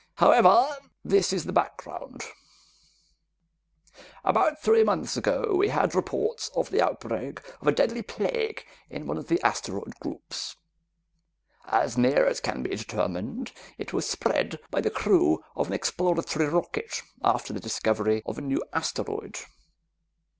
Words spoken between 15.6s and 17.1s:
an exploratory rocket